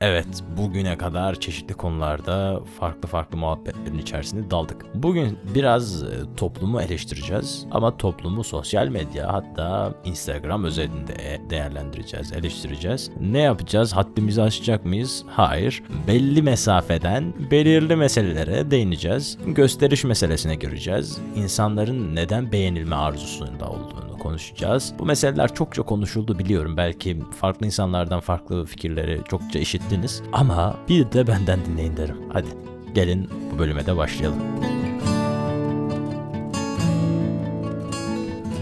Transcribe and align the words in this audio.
Evet, 0.00 0.26
bugüne 0.56 0.98
kadar 0.98 1.40
çeşitli 1.40 1.74
konularda 1.74 2.60
farklı 2.80 3.08
farklı 3.08 3.38
muhabbetlerin 3.38 3.98
içerisinde 3.98 4.50
daldık. 4.50 4.86
Bugün 4.94 5.38
biraz 5.54 6.02
e, 6.02 6.06
toplumu 6.36 6.82
eleştireceğiz 6.82 7.66
ama 7.70 7.96
toplumu 7.96 8.44
sosyal 8.44 8.88
medya 8.88 9.32
hatta 9.32 9.94
Instagram 10.04 10.64
özelinde 10.64 11.40
değerlendireceğiz, 11.50 12.32
eleştireceğiz. 12.32 13.10
Ne 13.20 13.38
yapacağız? 13.38 13.92
Haddimizi 13.92 14.42
aşacak 14.42 14.84
mıyız? 14.84 15.24
Hayır. 15.28 15.82
Belli 16.06 16.42
mesafeden 16.42 17.32
belirli 17.50 17.96
meselelere 17.96 18.70
değineceğiz. 18.70 19.38
Gösteriş 19.46 20.04
meselesine 20.04 20.54
gireceğiz. 20.54 21.18
İnsanların 21.36 22.16
neden 22.16 22.52
beğenilme 22.52 22.96
arzusunda 22.96 23.68
olduğunu 23.68 24.18
konuşacağız. 24.18 24.92
Bu 24.98 25.06
meseleler 25.06 25.54
çokça 25.54 25.82
konuşuldu 25.82 26.38
biliyorum. 26.38 26.76
Belki 26.76 27.22
farklı 27.40 27.66
insanlardan 27.66 28.20
farklı 28.20 28.64
fikirleri 28.64 29.20
çokça 29.28 29.58
işittiniz. 29.88 30.22
Ama 30.32 30.76
bir 30.88 31.12
de 31.12 31.26
benden 31.26 31.58
dinleyin 31.64 31.96
derim. 31.96 32.16
Hadi 32.32 32.48
gelin 32.94 33.30
bu 33.52 33.58
bölüme 33.58 33.86
de 33.86 33.96
başlayalım. 33.96 34.38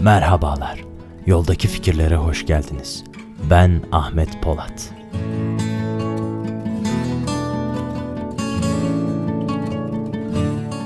Merhabalar. 0.01 0.85
Yoldaki 1.25 1.67
fikirlere 1.67 2.15
hoş 2.15 2.45
geldiniz. 2.45 3.03
Ben 3.49 3.81
Ahmet 3.91 4.41
Polat. 4.41 4.96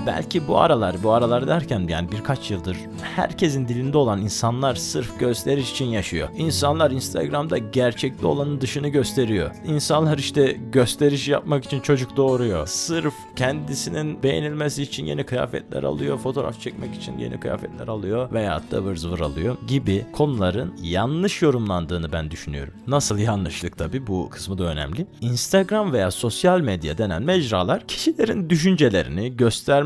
Belki 0.05 0.47
bu 0.47 0.59
aralar, 0.59 0.95
bu 1.03 1.11
aralar 1.11 1.47
derken 1.47 1.87
yani 1.87 2.11
birkaç 2.11 2.51
yıldır 2.51 2.77
herkesin 3.15 3.67
dilinde 3.67 3.97
olan 3.97 4.21
insanlar 4.21 4.75
sırf 4.75 5.19
gösteriş 5.19 5.71
için 5.71 5.85
yaşıyor. 5.85 6.29
İnsanlar 6.37 6.91
Instagram'da 6.91 7.57
gerçekte 7.57 8.27
olanın 8.27 8.61
dışını 8.61 8.87
gösteriyor. 8.87 9.51
İnsanlar 9.65 10.17
işte 10.17 10.57
gösteriş 10.71 11.27
yapmak 11.27 11.65
için 11.65 11.79
çocuk 11.79 12.17
doğuruyor. 12.17 12.67
Sırf 12.67 13.13
kendisinin 13.35 14.23
beğenilmesi 14.23 14.83
için 14.83 15.05
yeni 15.05 15.23
kıyafetler 15.23 15.83
alıyor, 15.83 16.17
fotoğraf 16.17 16.61
çekmek 16.61 16.95
için 16.95 17.17
yeni 17.17 17.39
kıyafetler 17.39 17.87
alıyor 17.87 18.31
veya 18.31 18.61
da 18.71 18.77
ıvır 18.77 18.95
zıvır 18.95 19.19
alıyor 19.19 19.57
gibi 19.67 20.05
konuların 20.13 20.73
yanlış 20.81 21.41
yorumlandığını 21.41 22.11
ben 22.11 22.31
düşünüyorum. 22.31 22.73
Nasıl 22.87 23.17
yanlışlık 23.17 23.77
tabi 23.77 24.07
bu 24.07 24.29
kısmı 24.29 24.57
da 24.57 24.63
önemli. 24.63 25.07
Instagram 25.21 25.93
veya 25.93 26.11
sosyal 26.11 26.61
medya 26.61 26.97
denen 26.97 27.23
mecralar 27.23 27.87
kişilerin 27.87 28.49
düşüncelerini 28.49 29.37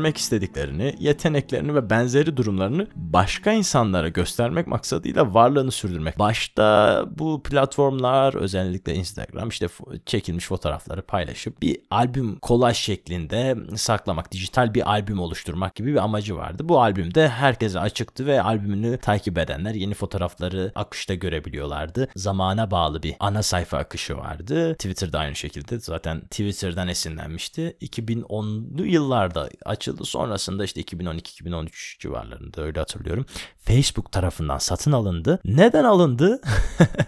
göstermek 0.06 0.16
istediklerini, 0.16 0.94
yeteneklerini 0.98 1.74
ve 1.74 1.90
benzeri 1.90 2.36
durumlarını 2.36 2.86
başka 2.94 3.52
insanlara 3.52 4.08
göstermek 4.08 4.66
maksadıyla 4.66 5.34
varlığını 5.34 5.70
sürdürmek. 5.70 6.18
Başta 6.18 7.04
bu 7.10 7.42
platformlar 7.42 8.34
özellikle 8.34 8.94
Instagram 8.94 9.48
işte 9.48 9.68
çekilmiş 10.06 10.46
fotoğrafları 10.46 11.02
paylaşıp 11.02 11.62
bir 11.62 11.78
albüm 11.90 12.38
kolaj 12.38 12.76
şeklinde 12.76 13.56
saklamak, 13.76 14.32
dijital 14.32 14.74
bir 14.74 14.90
albüm 14.90 15.18
oluşturmak 15.18 15.74
gibi 15.74 15.92
bir 15.92 16.04
amacı 16.04 16.36
vardı. 16.36 16.68
Bu 16.68 16.80
albümde 16.80 17.28
herkese 17.28 17.80
açıktı 17.80 18.26
ve 18.26 18.42
albümünü 18.42 18.98
takip 18.98 19.38
edenler 19.38 19.74
yeni 19.74 19.94
fotoğrafları 19.94 20.72
akışta 20.74 21.14
görebiliyorlardı. 21.14 22.08
Zamana 22.16 22.70
bağlı 22.70 23.02
bir 23.02 23.14
ana 23.20 23.42
sayfa 23.42 23.78
akışı 23.78 24.16
vardı. 24.16 24.74
Twitter'da 24.74 25.18
aynı 25.18 25.34
şekilde 25.34 25.78
zaten 25.80 26.20
Twitter'dan 26.20 26.88
esinlenmişti. 26.88 27.76
2010'lu 27.82 28.86
yıllarda 28.86 29.48
açıldı 29.96 30.04
sonrasında 30.04 30.64
işte 30.64 30.80
2012-2013 30.80 31.98
civarlarında 31.98 32.62
öyle 32.62 32.78
hatırlıyorum. 32.78 33.26
Facebook 33.58 34.12
tarafından 34.12 34.58
satın 34.58 34.92
alındı. 34.92 35.40
Neden 35.44 35.84
alındı? 35.84 36.40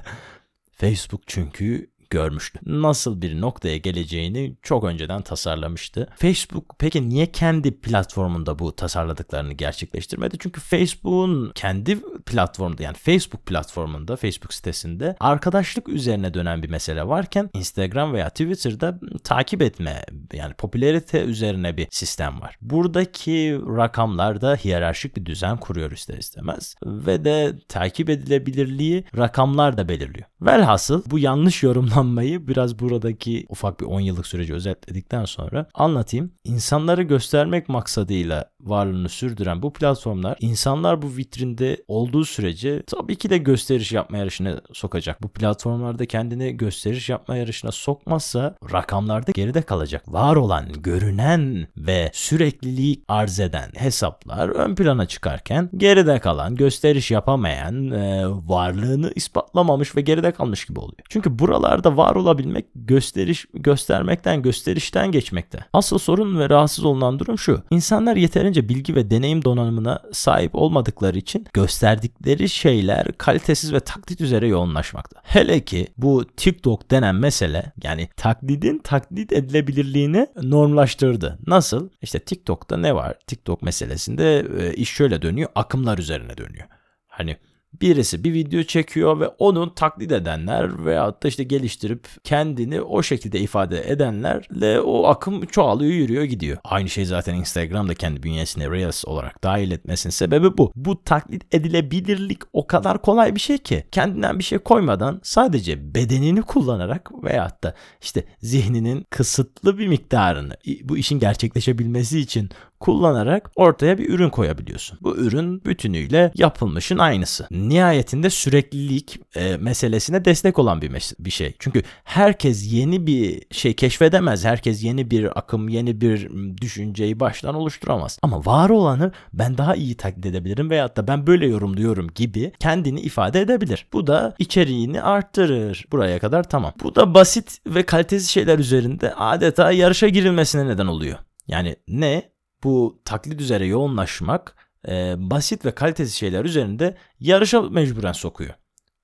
Facebook 0.72 1.22
çünkü 1.26 1.90
görmüştü. 2.10 2.58
Nasıl 2.66 3.22
bir 3.22 3.40
noktaya 3.40 3.76
geleceğini 3.76 4.56
çok 4.62 4.84
önceden 4.84 5.22
tasarlamıştı. 5.22 6.08
Facebook 6.16 6.74
peki 6.78 7.08
niye 7.08 7.26
kendi 7.32 7.80
platformunda 7.80 8.58
bu 8.58 8.76
tasarladıklarını 8.76 9.52
gerçekleştirmedi? 9.52 10.36
Çünkü 10.38 10.60
Facebook'un 10.60 11.52
kendi 11.54 12.00
platformunda 12.26 12.82
yani 12.82 12.96
Facebook 12.96 13.46
platformunda, 13.46 14.16
Facebook 14.16 14.54
sitesinde 14.54 15.16
arkadaşlık 15.20 15.88
üzerine 15.88 16.34
dönen 16.34 16.62
bir 16.62 16.68
mesele 16.68 17.06
varken 17.08 17.50
Instagram 17.54 18.12
veya 18.12 18.28
Twitter'da 18.28 19.00
takip 19.24 19.62
etme 19.62 20.04
yani 20.32 20.54
popülerite 20.54 21.24
üzerine 21.24 21.76
bir 21.76 21.88
sistem 21.90 22.40
var. 22.40 22.56
Buradaki 22.60 23.60
rakamlarda 23.76 24.56
hiyerarşik 24.56 25.16
bir 25.16 25.26
düzen 25.26 25.56
kuruyor 25.56 25.90
ister 25.90 26.18
istemez 26.18 26.74
ve 26.84 27.24
de 27.24 27.58
takip 27.68 28.10
edilebilirliği 28.10 29.04
rakamlar 29.16 29.76
da 29.76 29.88
belirliyor. 29.88 30.26
Velhasıl 30.40 31.02
bu 31.06 31.18
yanlış 31.18 31.62
yorumlar 31.62 31.97
kullanmayı 31.98 32.48
biraz 32.48 32.78
buradaki 32.78 33.46
ufak 33.48 33.80
bir 33.80 33.84
10 33.84 34.00
yıllık 34.00 34.26
süreci 34.26 34.54
özetledikten 34.54 35.24
sonra 35.24 35.66
anlatayım. 35.74 36.32
İnsanları 36.44 37.02
göstermek 37.02 37.68
maksadıyla 37.68 38.50
varlığını 38.60 39.08
sürdüren 39.08 39.62
bu 39.62 39.72
platformlar 39.72 40.36
insanlar 40.40 41.02
bu 41.02 41.16
vitrinde 41.16 41.84
olduğu 41.88 42.24
sürece 42.24 42.82
tabii 42.82 43.16
ki 43.16 43.30
de 43.30 43.38
gösteriş 43.38 43.92
yapma 43.92 44.18
yarışına 44.18 44.60
sokacak. 44.72 45.22
Bu 45.22 45.28
platformlarda 45.28 46.06
kendini 46.06 46.56
gösteriş 46.56 47.08
yapma 47.08 47.36
yarışına 47.36 47.72
sokmazsa 47.72 48.56
rakamlarda 48.72 49.30
geride 49.32 49.62
kalacak. 49.62 50.12
Var 50.12 50.36
olan, 50.36 50.72
görünen 50.72 51.66
ve 51.76 52.10
sürekliliği 52.14 53.04
arz 53.08 53.40
eden 53.40 53.70
hesaplar 53.74 54.48
ön 54.48 54.74
plana 54.74 55.06
çıkarken 55.06 55.70
geride 55.76 56.18
kalan, 56.18 56.56
gösteriş 56.56 57.10
yapamayan, 57.10 57.90
e, 57.90 58.26
varlığını 58.26 59.12
ispatlamamış 59.14 59.96
ve 59.96 60.00
geride 60.00 60.32
kalmış 60.32 60.64
gibi 60.64 60.80
oluyor. 60.80 61.02
Çünkü 61.08 61.38
buralarda 61.38 61.96
var 61.96 62.14
olabilmek 62.14 62.66
gösteriş 62.74 63.46
göstermekten 63.54 64.42
gösterişten 64.42 65.12
geçmekte. 65.12 65.58
Asıl 65.72 65.98
sorun 65.98 66.38
ve 66.38 66.48
rahatsız 66.48 66.84
olunan 66.84 67.18
durum 67.18 67.38
şu. 67.38 67.62
İnsanlar 67.70 68.16
yeterince 68.48 68.68
bilgi 68.68 68.94
ve 68.94 69.10
deneyim 69.10 69.44
donanımına 69.44 70.02
sahip 70.12 70.54
olmadıkları 70.54 71.18
için 71.18 71.46
gösterdikleri 71.52 72.48
şeyler 72.48 73.12
kalitesiz 73.18 73.72
ve 73.72 73.80
taklit 73.80 74.20
üzere 74.20 74.48
yoğunlaşmakta. 74.48 75.20
Hele 75.24 75.60
ki 75.60 75.86
bu 75.96 76.24
TikTok 76.36 76.90
denen 76.90 77.14
mesele 77.14 77.72
yani 77.82 78.08
taklidin 78.16 78.78
taklit 78.78 79.32
edilebilirliğini 79.32 80.26
normlaştırdı. 80.42 81.38
Nasıl? 81.46 81.88
İşte 82.02 82.18
TikTok'ta 82.18 82.76
ne 82.76 82.94
var? 82.94 83.18
TikTok 83.26 83.62
meselesinde 83.62 84.46
e, 84.60 84.74
iş 84.74 84.90
şöyle 84.90 85.22
dönüyor. 85.22 85.50
Akımlar 85.54 85.98
üzerine 85.98 86.36
dönüyor. 86.36 86.66
Hani 87.06 87.36
birisi 87.72 88.24
bir 88.24 88.32
video 88.32 88.62
çekiyor 88.62 89.20
ve 89.20 89.28
onun 89.28 89.68
taklit 89.68 90.12
edenler 90.12 90.86
veyahut 90.86 91.22
da 91.22 91.28
işte 91.28 91.44
geliştirip 91.44 92.08
kendini 92.24 92.80
o 92.80 93.02
şekilde 93.02 93.40
ifade 93.40 93.90
edenlerle 93.90 94.80
o 94.80 95.06
akım 95.06 95.46
çoğalıyor 95.46 95.92
yürüyor 95.92 96.24
gidiyor. 96.24 96.58
Aynı 96.64 96.88
şey 96.88 97.04
zaten 97.04 97.34
Instagram'da 97.34 97.94
kendi 97.94 98.22
bünyesine 98.22 98.70
Reels 98.70 99.04
olarak 99.04 99.44
dahil 99.44 99.70
etmesinin 99.70 100.10
sebebi 100.10 100.58
bu. 100.58 100.72
Bu 100.74 101.04
taklit 101.04 101.54
edilebilirlik 101.54 102.38
o 102.52 102.66
kadar 102.66 103.02
kolay 103.02 103.34
bir 103.34 103.40
şey 103.40 103.58
ki 103.58 103.84
kendinden 103.92 104.38
bir 104.38 104.44
şey 104.44 104.58
koymadan 104.58 105.20
sadece 105.22 105.94
bedenini 105.94 106.42
kullanarak 106.42 107.10
veyahut 107.24 107.64
da 107.64 107.74
işte 108.02 108.24
zihninin 108.38 109.04
kısıtlı 109.10 109.78
bir 109.78 109.86
miktarını 109.86 110.56
bu 110.82 110.98
işin 110.98 111.18
gerçekleşebilmesi 111.18 112.20
için 112.20 112.50
kullanarak 112.80 113.50
ortaya 113.56 113.98
bir 113.98 114.08
ürün 114.08 114.30
koyabiliyorsun. 114.30 114.98
Bu 115.02 115.16
ürün 115.16 115.64
bütünüyle 115.64 116.32
yapılmışın 116.34 116.98
aynısı. 116.98 117.46
Nihayetinde 117.50 118.30
süreklilik 118.30 119.20
e, 119.36 119.56
meselesine 119.56 120.24
destek 120.24 120.58
olan 120.58 120.82
bir, 120.82 120.90
mes- 120.90 121.14
bir 121.18 121.30
şey. 121.30 121.54
Çünkü 121.58 121.82
herkes 122.04 122.72
yeni 122.72 123.06
bir 123.06 123.42
şey 123.50 123.74
keşfedemez. 123.74 124.44
Herkes 124.44 124.84
yeni 124.84 125.10
bir 125.10 125.38
akım, 125.38 125.68
yeni 125.68 126.00
bir 126.00 126.28
düşünceyi 126.60 127.20
baştan 127.20 127.54
oluşturamaz. 127.54 128.18
Ama 128.22 128.44
var 128.46 128.70
olanı 128.70 129.12
ben 129.32 129.58
daha 129.58 129.74
iyi 129.74 129.96
taklit 129.96 130.26
edebilirim 130.26 130.70
veyahut 130.70 130.96
da 130.96 131.08
ben 131.08 131.26
böyle 131.26 131.46
yorumluyorum 131.46 132.08
gibi 132.14 132.52
kendini 132.60 133.00
ifade 133.00 133.40
edebilir. 133.40 133.86
Bu 133.92 134.06
da 134.06 134.34
içeriğini 134.38 135.02
arttırır. 135.02 135.84
Buraya 135.92 136.18
kadar 136.18 136.48
tamam. 136.48 136.72
Bu 136.82 136.94
da 136.94 137.14
basit 137.14 137.58
ve 137.66 137.82
kalitesiz 137.82 138.28
şeyler 138.28 138.58
üzerinde 138.58 139.14
adeta 139.14 139.72
yarışa 139.72 140.08
girilmesine 140.08 140.66
neden 140.66 140.86
oluyor. 140.86 141.18
Yani 141.48 141.76
ne? 141.88 142.37
Bu 142.64 143.00
taklit 143.04 143.40
üzere 143.40 143.66
yoğunlaşmak 143.66 144.56
e, 144.88 145.14
basit 145.18 145.64
ve 145.64 145.74
kalitesiz 145.74 146.14
şeyler 146.14 146.44
üzerinde 146.44 146.96
yarışa 147.20 147.62
mecburen 147.62 148.12
sokuyor. 148.12 148.54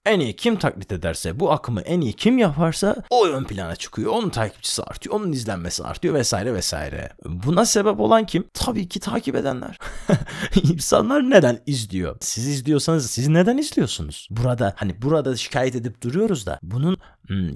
En 0.06 0.21
iyi 0.21 0.37
kim 0.37 0.56
taklit 0.56 0.93
ederse, 0.93 1.41
bu 1.41 1.53
akımı 1.53 1.81
en 1.81 2.01
iyi 2.01 2.12
kim 2.12 2.39
yaparsa 2.39 2.97
o 3.11 3.27
ön 3.27 3.45
plana 3.45 3.77
çıkıyor. 3.77 4.12
Onun 4.12 4.31
takipçisi 4.31 4.83
artıyor, 4.83 5.17
onun 5.17 5.33
izlenmesi 5.33 5.85
artıyor 5.85 6.15
vesaire 6.15 6.55
vesaire. 6.55 7.11
Buna 7.25 7.67
sebep 7.67 8.01
olan 8.01 8.27
kim? 8.27 8.45
Tabii 8.55 8.89
ki 8.89 9.01
takip 9.01 9.37
edenler. 9.37 9.79
İnsanlar 10.62 11.31
neden 11.31 11.61
izliyor? 11.67 12.17
Siz 12.21 12.49
izliyorsanız 12.49 13.11
siz 13.11 13.29
neden 13.29 13.59
izliyorsunuz? 13.59 14.29
Burada 14.31 14.75
hani 14.77 15.03
burada 15.03 15.37
şikayet 15.37 15.75
edip 15.75 16.03
duruyoruz 16.03 16.47
da 16.47 16.59
bunun 16.62 16.99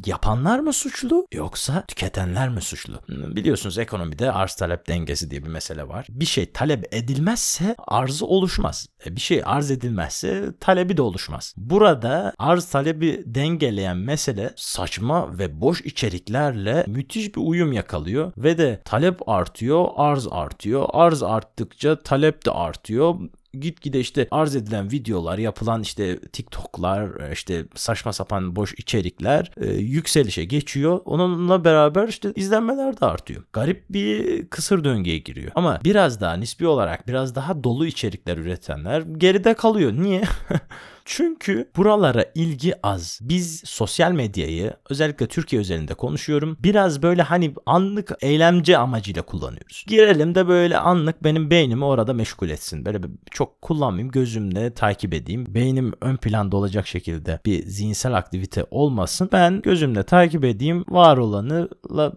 yapanlar 0.06 0.58
mı 0.58 0.72
suçlu 0.72 1.26
yoksa 1.32 1.84
tüketenler 1.88 2.48
mi 2.48 2.60
suçlu? 2.60 2.94
Hmm, 3.06 3.36
biliyorsunuz 3.36 3.78
ekonomide 3.78 4.32
arz 4.32 4.54
talep 4.54 4.88
dengesi 4.88 5.30
diye 5.30 5.42
bir 5.42 5.48
mesele 5.48 5.88
var. 5.88 6.06
Bir 6.10 6.24
şey 6.24 6.52
talep 6.52 6.94
edilmezse 6.94 7.74
arzı 7.86 8.26
oluşmaz. 8.26 8.88
E, 9.06 9.16
bir 9.16 9.20
şey 9.20 9.42
arz 9.44 9.70
edilmezse 9.70 10.52
talebi 10.60 10.96
de 10.96 11.02
oluşmaz. 11.02 11.54
Burada 11.56 12.32
arz 12.38 12.64
talebi 12.64 13.22
dengeleyen 13.26 13.96
mesele 13.96 14.52
saçma 14.56 15.38
ve 15.38 15.60
boş 15.60 15.80
içeriklerle 15.80 16.84
müthiş 16.86 17.36
bir 17.36 17.40
uyum 17.40 17.72
yakalıyor 17.72 18.32
ve 18.36 18.58
de 18.58 18.82
talep 18.84 19.28
artıyor, 19.28 19.88
arz 19.96 20.26
artıyor. 20.30 20.88
Arz 20.92 21.22
arttıkça 21.22 21.98
talep 21.98 22.46
de 22.46 22.50
artıyor 22.50 23.14
gitgide 23.52 24.00
işte 24.00 24.28
arz 24.30 24.56
edilen 24.56 24.90
videolar, 24.90 25.38
yapılan 25.38 25.82
işte 25.82 26.18
TikTok'lar, 26.20 27.30
işte 27.32 27.64
saçma 27.74 28.12
sapan 28.12 28.56
boş 28.56 28.74
içerikler 28.74 29.50
e, 29.56 29.72
yükselişe 29.72 30.44
geçiyor. 30.44 31.00
Onunla 31.04 31.64
beraber 31.64 32.08
işte 32.08 32.32
izlenmeler 32.36 33.00
de 33.00 33.06
artıyor. 33.06 33.44
Garip 33.52 33.84
bir 33.90 34.46
kısır 34.48 34.84
döngüye 34.84 35.18
giriyor. 35.18 35.52
Ama 35.54 35.80
biraz 35.84 36.20
daha 36.20 36.34
nispi 36.34 36.66
olarak 36.66 37.08
biraz 37.08 37.34
daha 37.34 37.64
dolu 37.64 37.86
içerikler 37.86 38.36
üretenler 38.38 39.00
geride 39.00 39.54
kalıyor. 39.54 39.92
Niye? 39.92 40.22
Çünkü 41.10 41.70
buralara 41.76 42.24
ilgi 42.34 42.74
az. 42.86 43.18
Biz 43.22 43.62
sosyal 43.64 44.12
medyayı 44.12 44.72
özellikle 44.90 45.26
Türkiye 45.26 45.62
üzerinde 45.62 45.94
konuşuyorum. 45.94 46.56
Biraz 46.62 47.02
böyle 47.02 47.22
hani 47.22 47.54
anlık 47.66 48.12
eğlence 48.20 48.78
amacıyla 48.78 49.22
kullanıyoruz. 49.22 49.84
Girelim 49.86 50.34
de 50.34 50.48
böyle 50.48 50.78
anlık 50.78 51.24
benim 51.24 51.50
beynimi 51.50 51.84
orada 51.84 52.12
meşgul 52.12 52.48
etsin. 52.48 52.84
Böyle 52.84 52.98
çok 53.30 53.62
kullanmayayım 53.62 54.10
gözümle 54.10 54.74
takip 54.74 55.14
edeyim. 55.14 55.54
Beynim 55.54 55.92
ön 56.00 56.16
planda 56.16 56.56
olacak 56.56 56.86
şekilde 56.86 57.40
bir 57.46 57.66
zihinsel 57.66 58.14
aktivite 58.16 58.66
olmasın. 58.70 59.28
Ben 59.32 59.62
gözümle 59.62 60.02
takip 60.02 60.44
edeyim 60.44 60.84
var 60.88 61.16
olanı 61.16 61.68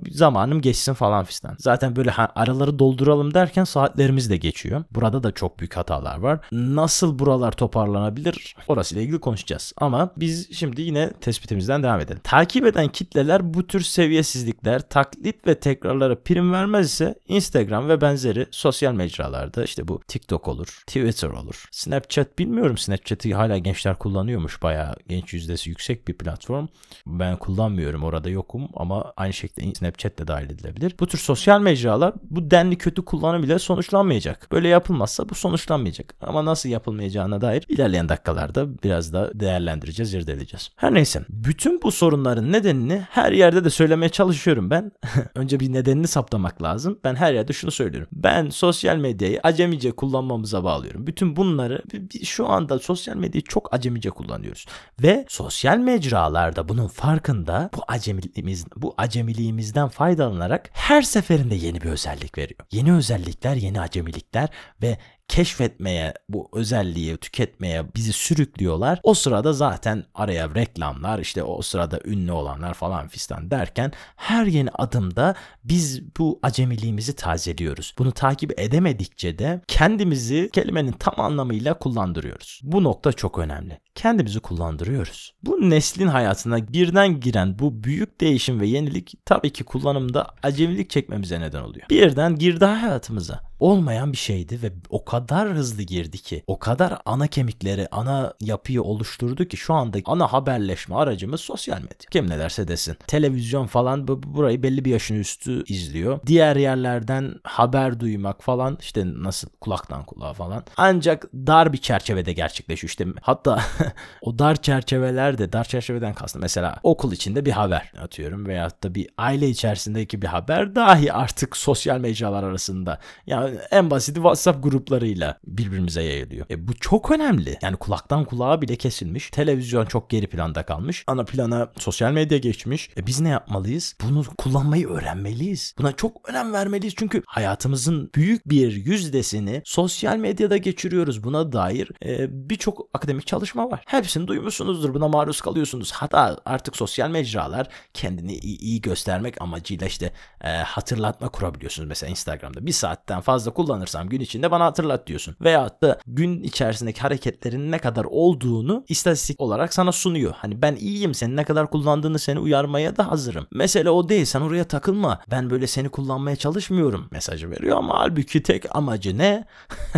zamanım 0.10 0.62
geçsin 0.62 0.94
falan 0.94 1.26
fistan. 1.26 1.56
Zaten 1.60 1.96
böyle 1.96 2.12
araları 2.14 2.80
dolduralım 2.80 3.34
derken 3.34 3.64
saatlerimiz 3.64 4.30
de 4.30 4.38
geçiyor. 4.38 4.84
Burada 4.92 5.24
da 5.24 5.32
çok 5.32 5.60
büyük 5.60 5.78
hatalar 5.78 6.18
var. 6.18 6.40
Nasıl 6.52 7.20
buralar 7.20 7.52
toparlanabilir? 7.52 8.56
Orası 8.68 8.81
sonrasıyla 8.82 9.04
ilgili 9.04 9.20
konuşacağız. 9.20 9.74
Ama 9.78 10.14
biz 10.18 10.54
şimdi 10.54 10.82
yine 10.82 11.14
tespitimizden 11.14 11.84
devam 11.84 12.00
edelim. 12.00 12.22
Takip 12.24 12.66
eden 12.66 12.88
kitleler 12.88 13.54
bu 13.54 13.68
tür 13.68 13.82
seviyesizlikler, 13.82 14.90
taklit 14.90 15.48
ve 15.48 15.60
tekrarlara 15.60 16.16
prim 16.16 16.54
vermez 16.54 16.86
ise 16.86 17.16
Instagram 17.28 17.90
ve 17.90 18.02
benzeri 18.02 18.48
sosyal 18.52 18.94
mecralarda 18.94 19.64
işte 19.64 19.88
bu 19.88 20.02
TikTok 20.08 20.48
olur, 20.48 20.84
Twitter 20.88 21.30
olur. 21.30 21.66
Snapchat 21.72 22.40
bilmiyorum 22.40 22.78
Snapchat'i 22.78 23.34
hala 23.34 23.58
gençler 23.58 24.00
kullanıyormuş. 24.00 24.64
Bayağı 24.64 24.96
genç 25.08 25.34
yüzdesi 25.34 25.70
yüksek 25.70 26.08
bir 26.08 26.14
platform. 26.14 26.68
Ben 27.08 27.38
kullanmıyorum 27.38 28.04
orada 28.04 28.30
yokum 28.30 28.70
ama 28.74 29.14
aynı 29.18 29.34
şekilde 29.34 29.76
Snapchat 29.76 30.20
de 30.20 30.28
dahil 30.28 30.50
edilebilir. 30.50 30.96
Bu 31.00 31.08
tür 31.08 31.18
sosyal 31.18 31.62
mecralar 31.62 32.14
bu 32.30 32.52
denli 32.52 32.78
kötü 32.78 33.06
kullanım 33.06 33.44
ile 33.44 33.60
sonuçlanmayacak. 33.60 34.48
Böyle 34.52 34.68
yapılmazsa 34.68 35.30
bu 35.30 35.36
sonuçlanmayacak. 35.36 36.16
Ama 36.22 36.46
nasıl 36.46 36.70
yapılmayacağına 36.70 37.42
dair 37.42 37.66
ilerleyen 37.70 38.10
dakikalarda 38.10 38.68
biraz 38.84 39.14
da 39.14 39.40
değerlendireceğiz, 39.40 40.14
irdeleyeceğiz. 40.14 40.70
Her 40.76 40.94
neyse. 40.94 41.22
Bütün 41.30 41.82
bu 41.82 41.92
sorunların 41.92 42.52
nedenini 42.52 43.02
her 43.10 43.32
yerde 43.32 43.64
de 43.64 43.70
söylemeye 43.70 44.10
çalışıyorum 44.10 44.70
ben. 44.70 44.92
Önce 45.36 45.60
bir 45.60 45.74
nedenini 45.74 46.08
saptamak 46.08 46.64
lazım. 46.64 47.00
Ben 47.04 47.16
her 47.16 47.34
yerde 47.34 47.54
şunu 47.54 47.72
söylüyorum. 47.72 48.10
Ben 48.14 48.50
sosyal 48.50 48.98
medyayı 48.98 49.40
acemice 49.44 49.92
kullanmamıza 49.92 50.64
bağlıyorum. 50.64 51.08
Bütün 51.08 51.36
bunları 51.36 51.84
şu 52.24 52.50
anda 52.50 52.80
sosyal 52.80 53.16
medyayı 53.16 53.44
çok 53.44 53.74
acemice 53.74 54.10
kullanıyoruz. 54.10 54.66
Ve 55.04 55.26
sosyal 55.30 55.78
mecralarda 55.78 56.70
bunun 56.70 56.88
farkında 56.88 57.70
bu 57.78 57.82
acemiliğimiz 57.88 58.66
bu 58.76 58.94
acemiliğimizden 58.98 59.88
faydalanarak 59.88 60.70
her 60.74 61.02
seferinde 61.02 61.56
yeni 61.56 61.82
bir 61.82 61.90
özellik 61.90 62.38
veriyor. 62.38 62.60
Yeni 62.72 62.94
özellikler, 62.94 63.56
yeni 63.56 63.82
acemilikler 63.82 64.50
ve 64.82 64.98
keşfetmeye, 65.32 66.14
bu 66.30 66.50
özelliği 66.54 67.18
tüketmeye 67.18 67.96
bizi 67.96 68.14
sürüklüyorlar. 68.14 69.00
O 69.04 69.14
sırada 69.14 69.54
zaten 69.54 70.04
araya 70.16 70.56
reklamlar, 70.56 71.20
işte 71.20 71.44
o 71.44 71.62
sırada 71.62 72.00
ünlü 72.06 72.32
olanlar 72.32 72.74
falan 72.74 73.08
fistan 73.08 73.52
derken 73.52 73.92
her 74.16 74.46
yeni 74.46 74.70
adımda 74.70 75.36
biz 75.64 76.02
bu 76.18 76.40
acemiliğimizi 76.44 77.16
tazeliyoruz. 77.16 77.96
Bunu 77.98 78.12
takip 78.12 78.60
edemedikçe 78.60 79.40
de 79.40 79.62
kendimizi 79.68 80.50
kelimenin 80.54 80.92
tam 80.92 81.14
anlamıyla 81.18 81.74
kullandırıyoruz. 81.74 82.60
Bu 82.64 82.84
nokta 82.84 83.14
çok 83.14 83.40
önemli. 83.40 83.80
Kendimizi 83.96 84.40
kullandırıyoruz. 84.40 85.34
Bu 85.44 85.70
neslin 85.70 86.08
hayatına 86.08 86.74
birden 86.74 87.20
giren 87.20 87.60
bu 87.60 87.84
büyük 87.84 88.22
değişim 88.22 88.60
ve 88.60 88.68
yenilik 88.68 89.14
tabii 89.26 89.54
ki 89.54 89.64
kullanımda 89.64 90.28
acemilik 90.44 90.90
çekmemize 90.90 91.40
neden 91.40 91.62
oluyor. 91.62 91.90
Birden 91.90 92.36
girdi 92.36 92.66
hayatımıza 92.66 93.52
olmayan 93.62 94.12
bir 94.12 94.18
şeydi 94.18 94.62
ve 94.64 94.72
o 94.90 95.06
kadar 95.06 95.50
hızlı 95.50 95.84
girdi 95.84 96.18
ki 96.18 96.44
o 96.48 96.60
kadar 96.60 96.98
ana 97.06 97.28
kemikleri 97.28 97.88
ana 97.92 98.34
yapıyı 98.40 98.84
oluşturdu 98.84 99.46
ki 99.46 99.58
şu 99.58 99.74
anda 99.74 99.98
ana 100.06 100.34
haberleşme 100.34 100.96
aracımız 100.96 101.42
sosyal 101.42 101.78
medya. 101.78 102.10
Kim 102.12 102.30
ne 102.30 102.40
derse 102.40 102.68
desin. 102.68 102.98
Televizyon 103.08 103.68
falan 103.68 104.08
bu, 104.08 104.24
burayı 104.24 104.64
belli 104.64 104.86
bir 104.86 104.92
yaşın 104.92 105.16
üstü 105.16 105.64
izliyor. 105.64 106.20
Diğer 106.26 106.56
yerlerden 106.56 107.36
haber 107.44 108.00
duymak 108.00 108.44
falan 108.44 108.78
işte 108.82 109.04
nasıl 109.06 109.50
kulaktan 109.62 110.04
kulağa 110.06 110.34
falan 110.34 110.64
ancak 110.78 111.34
dar 111.34 111.74
bir 111.74 111.78
çerçevede 111.78 112.34
gerçekleşiyor. 112.34 112.90
İşte 112.90 113.06
hatta 113.22 113.62
o 114.22 114.40
dar 114.40 114.62
çerçevelerde 114.62 115.54
dar 115.54 115.64
çerçeveden 115.64 116.14
kastım 116.14 116.42
mesela 116.42 116.80
okul 116.84 117.12
içinde 117.12 117.46
bir 117.46 117.52
haber 117.52 117.92
atıyorum 118.02 118.46
veyahut 118.46 118.84
da 118.84 118.96
bir 118.96 119.10
aile 119.18 119.50
içerisindeki 119.50 120.22
bir 120.22 120.28
haber 120.28 120.76
dahi 120.76 121.14
artık 121.14 121.58
sosyal 121.58 122.00
mecralar 122.00 122.44
arasında 122.44 123.00
yani 123.28 123.58
en 123.72 123.90
basiti 123.90 124.16
WhatsApp 124.16 124.64
gruplarıyla 124.64 125.40
birbirimize 125.48 126.04
yayılıyor. 126.04 126.46
E 126.50 126.68
bu 126.68 126.74
çok 126.74 127.12
önemli. 127.12 127.58
Yani 127.62 127.76
kulaktan 127.76 128.26
kulağa 128.26 128.62
bile 128.62 128.76
kesilmiş. 128.76 129.30
Televizyon 129.30 129.86
çok 129.86 130.10
geri 130.10 130.28
planda 130.28 130.64
kalmış. 130.64 131.04
Ana 131.08 131.26
plana 131.26 131.72
sosyal 131.78 132.12
medya 132.12 132.38
geçmiş. 132.38 132.90
E 132.98 133.08
biz 133.08 133.20
ne 133.20 133.30
yapmalıyız? 133.30 133.96
Bunu 134.04 134.24
kullanmayı 134.38 134.88
öğrenmeliyiz. 134.88 135.76
Buna 135.78 135.92
çok 135.92 136.30
önem 136.30 136.54
vermeliyiz. 136.54 136.96
Çünkü 136.98 137.24
hayatımızın 137.28 138.12
büyük 138.16 138.50
bir 138.50 138.72
yüzdesini 138.72 139.62
sosyal 139.66 140.18
medyada 140.18 140.58
geçiriyoruz. 140.58 141.24
Buna 141.24 141.52
dair 141.52 141.92
e, 142.06 142.28
birçok 142.50 142.90
akademik 142.94 143.28
çalışma. 143.28 143.71
Hepsini 143.86 144.28
duymuşsunuzdur. 144.28 144.94
Buna 144.94 145.08
maruz 145.08 145.42
kalıyorsunuz. 145.42 145.92
Hatta 145.92 146.38
artık 146.46 146.76
sosyal 146.78 147.10
mecralar 147.10 147.68
kendini 147.94 148.34
iyi, 148.38 148.60
iyi 148.60 148.82
göstermek 148.82 149.42
amacıyla 149.42 149.88
işte 149.88 150.14
e, 150.44 150.50
hatırlatma 150.50 151.30
kurabiliyorsunuz. 151.30 151.90
Mesela 151.90 152.10
Instagram'da 152.10 152.66
bir 152.66 152.72
saatten 152.72 153.22
fazla 153.22 153.54
kullanırsam 153.54 154.10
gün 154.10 154.20
içinde 154.20 154.52
bana 154.52 154.66
hatırlat 154.66 155.08
diyorsun. 155.08 155.36
Veyahut 155.42 155.82
da 155.82 156.00
gün 156.08 156.44
içerisindeki 156.44 157.02
hareketlerin 157.02 157.72
ne 157.72 157.80
kadar 157.80 158.06
olduğunu 158.06 158.86
istatistik 158.90 159.42
olarak 159.42 159.74
sana 159.74 159.92
sunuyor. 159.92 160.34
Hani 160.38 160.62
ben 160.62 160.76
iyiyim 160.76 161.14
senin 161.14 161.38
ne 161.38 161.44
kadar 161.44 161.70
kullandığını 161.70 162.20
seni 162.20 162.40
uyarmaya 162.40 162.98
da 162.98 163.12
hazırım. 163.12 163.48
Mesele 163.52 163.90
o 163.90 164.10
değil 164.10 164.26
sen 164.26 164.42
oraya 164.42 164.64
takılma. 164.64 165.22
Ben 165.32 165.50
böyle 165.50 165.68
seni 165.68 165.90
kullanmaya 165.90 166.36
çalışmıyorum 166.36 167.08
mesajı 167.12 167.52
veriyor 167.52 167.78
ama 167.78 168.00
halbuki 168.00 168.44
tek 168.44 168.76
amacı 168.76 169.18
ne? 169.18 169.46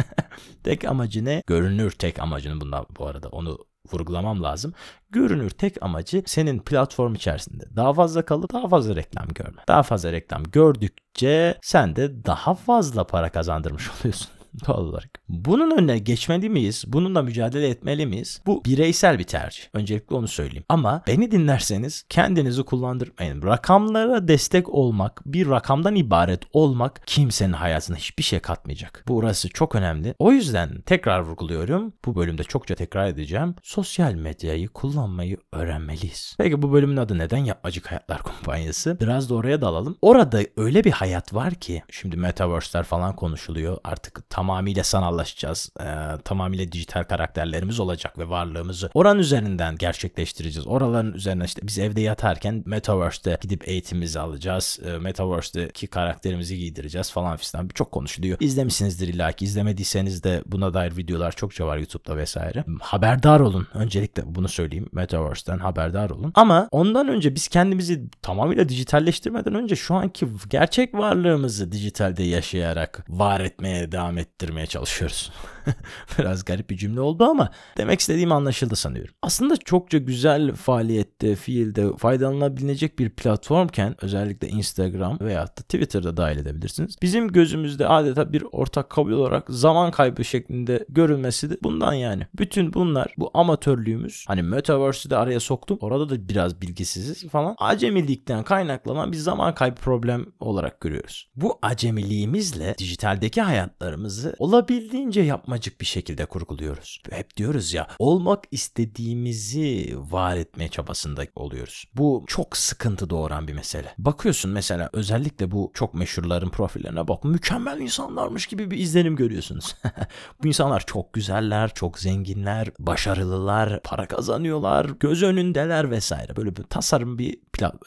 tek 0.63 0.85
amacı 0.85 1.25
ne? 1.25 1.43
Görünür 1.47 1.91
tek 1.91 2.19
amacını 2.19 2.61
bundan 2.61 2.85
bu 2.99 3.07
arada 3.07 3.29
onu 3.29 3.57
vurgulamam 3.91 4.43
lazım. 4.43 4.73
Görünür 5.09 5.49
tek 5.49 5.83
amacı 5.83 6.23
senin 6.25 6.59
platform 6.59 7.13
içerisinde 7.13 7.63
daha 7.75 7.93
fazla 7.93 8.25
kalıp 8.25 8.53
daha 8.53 8.67
fazla 8.67 8.95
reklam 8.95 9.27
görme. 9.27 9.61
Daha 9.67 9.83
fazla 9.83 10.11
reklam 10.11 10.43
gördükçe 10.43 11.57
sen 11.61 11.95
de 11.95 12.25
daha 12.25 12.55
fazla 12.55 13.07
para 13.07 13.29
kazandırmış 13.29 13.89
oluyorsun 14.01 14.29
doğal 14.67 14.85
olarak. 14.85 15.09
Bunun 15.29 15.71
önüne 15.71 15.99
geçmeli 15.99 16.49
miyiz? 16.49 16.83
Bununla 16.87 17.21
mücadele 17.21 17.67
etmeli 17.67 18.05
miyiz? 18.05 18.41
Bu 18.45 18.65
bireysel 18.65 19.19
bir 19.19 19.23
tercih. 19.23 19.63
Öncelikle 19.73 20.15
onu 20.15 20.27
söyleyeyim. 20.27 20.63
Ama 20.69 21.03
beni 21.07 21.31
dinlerseniz 21.31 22.05
kendinizi 22.09 22.63
kullandırmayın. 22.63 23.41
Rakamlara 23.43 24.27
destek 24.27 24.69
olmak, 24.69 25.21
bir 25.25 25.49
rakamdan 25.49 25.95
ibaret 25.95 26.41
olmak 26.53 27.01
kimsenin 27.05 27.53
hayatına 27.53 27.97
hiçbir 27.97 28.23
şey 28.23 28.39
katmayacak. 28.39 29.03
Burası 29.07 29.49
çok 29.49 29.75
önemli. 29.75 30.15
O 30.19 30.31
yüzden 30.31 30.81
tekrar 30.81 31.19
vurguluyorum. 31.19 31.93
Bu 32.05 32.15
bölümde 32.15 32.43
çokça 32.43 32.75
tekrar 32.75 33.07
edeceğim. 33.07 33.55
Sosyal 33.63 34.13
medyayı 34.13 34.67
kullanmayı 34.67 35.37
öğrenmeliyiz. 35.51 36.35
Peki 36.37 36.61
bu 36.61 36.73
bölümün 36.73 36.97
adı 36.97 37.17
neden 37.17 37.37
Yapmacık 37.37 37.91
Hayatlar 37.91 38.21
Kumpanyası? 38.23 38.97
Biraz 38.99 39.29
da 39.29 39.35
oraya 39.35 39.61
dalalım. 39.61 39.97
Orada 40.01 40.39
öyle 40.57 40.83
bir 40.83 40.91
hayat 40.91 41.33
var 41.33 41.53
ki 41.55 41.83
şimdi 41.89 42.17
metaverse'ler 42.17 42.83
falan 42.83 43.15
konuşuluyor. 43.15 43.77
Artık 43.83 44.29
tam 44.29 44.42
tamamıyla 44.43 44.83
sanallaşacağız. 44.83 45.69
E, 45.79 45.85
tamamıyla 46.23 46.71
dijital 46.71 47.03
karakterlerimiz 47.03 47.79
olacak 47.79 48.17
ve 48.17 48.29
varlığımızı 48.29 48.89
oran 48.93 49.19
üzerinden 49.19 49.75
gerçekleştireceğiz. 49.75 50.67
Oraların 50.67 51.13
üzerine 51.13 51.45
işte 51.45 51.61
biz 51.63 51.79
evde 51.79 52.01
yatarken 52.01 52.63
Metaverse'de 52.65 53.37
gidip 53.41 53.67
eğitimimizi 53.67 54.19
alacağız. 54.19 54.79
E, 54.85 54.97
Metaverse'deki 54.97 55.87
karakterimizi 55.87 56.57
giydireceğiz 56.57 57.11
falan 57.11 57.37
filan. 57.37 57.67
Çok 57.67 57.91
konuşuluyor. 57.91 58.37
İzlemişsinizdir 58.39 59.07
illa 59.07 59.31
ki. 59.31 59.45
İzlemediyseniz 59.45 60.23
de 60.23 60.43
buna 60.45 60.73
dair 60.73 60.97
videolar 60.97 61.31
çokça 61.31 61.67
var 61.67 61.77
YouTube'da 61.77 62.17
vesaire. 62.17 62.65
Haberdar 62.81 63.39
olun. 63.39 63.67
Öncelikle 63.73 64.23
bunu 64.25 64.47
söyleyeyim. 64.47 64.89
Metaverse'den 64.91 65.59
haberdar 65.59 66.09
olun. 66.09 66.31
Ama 66.35 66.67
ondan 66.71 67.07
önce 67.07 67.35
biz 67.35 67.47
kendimizi 67.47 68.09
tamamıyla 68.21 68.69
dijitalleştirmeden 68.69 69.55
önce 69.55 69.75
şu 69.75 69.95
anki 69.95 70.27
gerçek 70.49 70.93
varlığımızı 70.93 71.71
dijitalde 71.71 72.23
yaşayarak 72.23 73.05
var 73.09 73.39
etmeye 73.39 73.91
devam 73.91 74.17
ettirmeye 74.33 74.67
çalışıyoruz. 74.67 75.31
Biraz 76.19 76.45
garip 76.45 76.69
bir 76.69 76.77
cümle 76.77 77.01
oldu 77.01 77.23
ama 77.23 77.49
demek 77.77 77.99
istediğim 77.99 78.31
anlaşıldı 78.31 78.75
sanıyorum. 78.75 79.13
Aslında 79.21 79.57
çokça 79.57 79.97
güzel 79.97 80.55
faaliyette, 80.55 81.35
fiilde 81.35 81.97
faydalanabilecek 81.97 82.99
bir 82.99 83.09
platformken 83.09 83.95
özellikle 84.01 84.47
Instagram 84.47 85.17
veya 85.19 85.47
da 85.47 85.51
Twitter'da 85.51 86.17
dahil 86.17 86.37
edebilirsiniz. 86.37 86.95
Bizim 87.01 87.27
gözümüzde 87.27 87.87
adeta 87.87 88.33
bir 88.33 88.43
ortak 88.51 88.89
kabul 88.89 89.11
olarak 89.11 89.45
zaman 89.49 89.91
kaybı 89.91 90.25
şeklinde 90.25 90.85
görülmesi 90.89 91.49
de 91.49 91.57
bundan 91.63 91.93
yani. 91.93 92.27
Bütün 92.37 92.73
bunlar 92.73 93.13
bu 93.17 93.31
amatörlüğümüz 93.33 94.25
hani 94.27 94.43
Metaverse'ü 94.43 95.09
de 95.09 95.17
araya 95.17 95.39
soktum. 95.39 95.77
Orada 95.81 96.09
da 96.09 96.29
biraz 96.29 96.61
bilgisiziz 96.61 97.29
falan. 97.29 97.55
Acemilikten 97.57 98.43
kaynaklanan 98.43 99.11
bir 99.11 99.17
zaman 99.17 99.55
kaybı 99.55 99.75
problem 99.75 100.25
olarak 100.39 100.81
görüyoruz. 100.81 101.29
Bu 101.35 101.59
acemiliğimizle 101.61 102.75
dijitaldeki 102.77 103.41
hayatlarımızı 103.41 104.35
olabildiğince 104.39 105.21
yapmacık 105.53 105.81
bir 105.81 105.85
şekilde 105.85 106.25
kurguluyoruz. 106.25 107.01
Hep 107.11 107.37
diyoruz 107.37 107.73
ya 107.73 107.87
olmak 107.99 108.43
istediğimizi 108.51 109.95
var 110.11 110.35
etmeye 110.35 110.69
çabasında 110.69 111.25
oluyoruz. 111.35 111.85
Bu 111.95 112.23
çok 112.27 112.57
sıkıntı 112.57 113.09
doğuran 113.09 113.47
bir 113.47 113.53
mesele. 113.53 113.93
Bakıyorsun 113.97 114.51
mesela 114.51 114.89
özellikle 114.93 115.51
bu 115.51 115.71
çok 115.73 115.93
meşhurların 115.93 116.49
profillerine 116.49 117.07
bak 117.07 117.23
mükemmel 117.23 117.79
insanlarmış 117.79 118.47
gibi 118.47 118.71
bir 118.71 118.77
izlenim 118.77 119.15
görüyorsunuz. 119.15 119.75
bu 120.43 120.47
insanlar 120.47 120.85
çok 120.85 121.13
güzeller, 121.13 121.73
çok 121.73 121.99
zenginler, 121.99 122.71
başarılılar, 122.79 123.81
para 123.83 124.07
kazanıyorlar, 124.07 124.85
göz 124.99 125.23
önündeler 125.23 125.91
vesaire. 125.91 126.35
Böyle 126.35 126.55
bir 126.55 126.63
tasarım 126.63 127.19
bir 127.19 127.37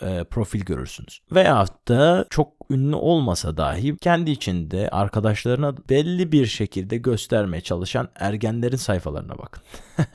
e, 0.02 0.24
profil 0.24 0.60
görürsünüz. 0.60 1.20
Veyahut 1.32 1.88
da 1.88 2.26
çok 2.30 2.52
ünlü 2.70 2.96
olmasa 2.96 3.56
dahi 3.56 3.96
kendi 3.96 4.30
içinde 4.30 4.88
arkadaşlarına 4.88 5.76
belli 5.76 6.32
bir 6.32 6.46
şekilde 6.46 6.96
göstermeye 6.96 7.60
çalışan 7.60 8.08
ergenlerin 8.14 8.76
sayfalarına 8.76 9.38
bakın. 9.38 9.62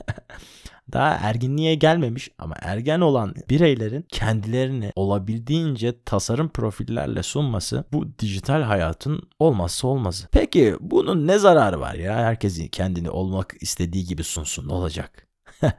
daha 0.92 1.14
erginliğe 1.14 1.74
gelmemiş 1.74 2.28
ama 2.38 2.54
ergen 2.60 3.00
olan 3.00 3.34
bireylerin 3.50 4.02
kendilerini 4.08 4.92
olabildiğince 4.96 6.02
tasarım 6.04 6.48
profillerle 6.48 7.22
sunması 7.22 7.84
bu 7.92 8.18
dijital 8.18 8.62
hayatın 8.62 9.22
olmazsa 9.38 9.88
olmazı. 9.88 10.28
Peki 10.32 10.76
bunun 10.80 11.26
ne 11.26 11.38
zararı 11.38 11.80
var 11.80 11.94
ya? 11.94 12.16
Herkesin 12.16 12.68
kendini 12.68 13.10
olmak 13.10 13.54
istediği 13.60 14.04
gibi 14.04 14.24
sunsun 14.24 14.68
olacak. 14.68 15.28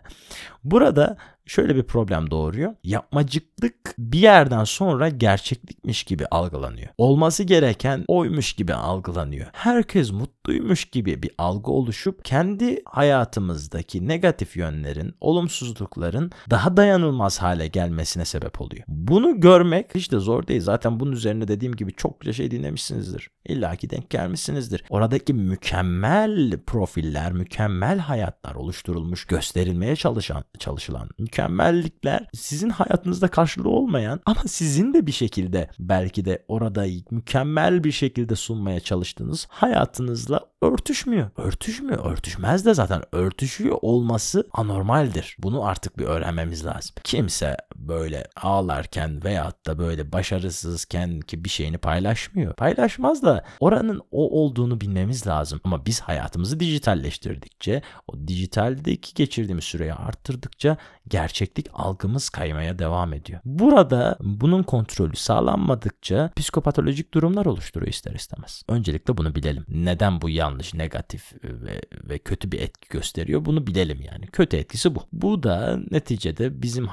Burada 0.64 1.18
şöyle 1.46 1.76
bir 1.76 1.84
problem 1.84 2.32
doğuruyor. 2.32 2.76
Yapmacıklık 2.84 3.76
bir 3.98 4.20
yerden 4.20 4.64
sonra 4.64 5.10
gerçeklikmiş 5.10 6.04
gibi 6.04 6.26
algılanıyor. 6.26 6.88
Olması 6.98 7.44
gereken 7.44 8.06
oymuş 8.08 8.54
gibi 8.54 8.74
algılanıyor. 8.74 9.48
Herkes 9.54 10.12
mutluymuş 10.12 10.86
gibi 10.86 11.24
bir 11.24 11.32
algı 11.38 11.72
oluşup 11.72 12.26
kendi 12.26 12.82
hayatımızdaki 12.86 14.08
negatif 14.08 14.58
yönlerin, 14.58 15.16
olumsuzlukların 15.22 16.32
daha 16.50 16.78
dayanılmaz 16.78 17.42
hale 17.42 17.68
gelmesine 17.68 18.26
sebep 18.26 18.62
oluyor. 18.62 18.84
Bunu 18.88 19.40
görmek 19.40 19.96
hiç 19.96 20.12
de 20.12 20.20
zor 20.20 20.48
değil. 20.48 20.62
Zaten 20.62 21.00
bunun 21.00 21.12
üzerine 21.12 21.48
dediğim 21.48 21.76
gibi 21.76 21.94
çokça 21.94 22.34
şey 22.34 22.52
dinlemişsinizdir. 22.52 23.30
İlla 23.46 23.76
ki 23.76 23.90
denk 23.90 24.10
gelmişsinizdir. 24.10 24.84
Oradaki 24.90 25.34
mükemmel 25.34 26.60
profiller, 26.60 27.32
mükemmel 27.32 28.00
hayatlar 28.00 28.56
oluşturulmuş, 28.56 29.26
gösterilmeye 29.26 29.96
çalışan, 29.96 30.44
çalışılan 30.60 31.10
mükemmellikler 31.20 32.28
sizin 32.34 32.70
hayatınızda 32.70 33.28
karşılığı 33.28 33.70
olmayan 33.70 34.22
ama 34.26 34.42
sizin 34.48 34.94
de 34.94 35.08
bir 35.08 35.12
şekilde 35.12 35.70
belki 35.80 36.26
de 36.26 36.46
orada 36.48 36.86
mükemmel 37.12 37.84
bir 37.84 37.92
şekilde 37.92 38.36
sunmaya 38.36 38.80
çalıştığınız 38.80 39.48
hayatınızla 39.50 40.42
örtüşmüyor. 40.62 41.30
Örtüşmüyor. 41.38 42.12
Örtüşmez 42.12 42.66
de 42.66 42.74
zaten 42.74 43.02
örtüşüyor 43.12 43.78
olması 43.82 44.48
anormaldir. 44.52 45.38
Bunu 45.40 45.66
artık 45.66 45.98
bir 45.98 46.06
öğrenmemiz 46.06 46.66
lazım. 46.66 46.96
Kimse 47.04 47.58
böyle 47.88 48.28
ağlarken 48.36 49.24
veyahut 49.24 49.68
da 49.68 49.78
böyle 49.78 50.12
başarısızken 50.12 51.20
ki 51.20 51.44
bir 51.44 51.50
şeyini 51.50 51.78
paylaşmıyor. 51.78 52.54
Paylaşmaz 52.54 53.24
da 53.24 53.46
oranın 53.60 54.02
o 54.12 54.42
olduğunu 54.42 54.82
bilmemiz 54.82 55.28
lazım. 55.28 55.62
Ama 55.64 55.86
biz 55.86 56.00
hayatımızı 56.02 56.60
dijitalleştirdikçe, 56.60 57.82
o 58.08 58.28
dijitaldeki 58.28 59.14
geçirdiğimiz 59.14 59.64
süreyi 59.64 59.94
arttırdıkça 59.94 60.78
gerçeklik 61.08 61.68
algımız 61.74 62.30
kaymaya 62.30 62.80
devam 62.80 63.14
ediyor. 63.14 63.40
Burada 63.46 64.18
bunun 64.20 64.64
kontrolü 64.64 65.16
sağlanmadıkça 65.16 66.32
psikopatolojik 66.36 67.14
durumlar 67.14 67.46
oluşturuyor 67.46 67.92
ister 67.92 68.14
istemez. 68.14 68.64
Öncelikle 68.68 69.18
bunu 69.18 69.36
bilelim. 69.36 69.66
Neden 69.68 70.22
bu 70.22 70.30
yanlış, 70.30 70.74
negatif 70.74 71.34
ve, 71.44 71.82
ve 72.04 72.18
kötü 72.18 72.52
bir 72.52 72.60
etki 72.60 72.90
gösteriyor 72.90 73.46
bunu 73.46 73.68
bilelim 73.68 74.02
yani. 74.02 74.28
Kötü 74.28 74.58
etkisi 74.58 74.96
bu. 74.96 75.04
Bu 75.14 75.44
da 75.44 75.80
neticede 75.92 76.62
bizim 76.62 76.88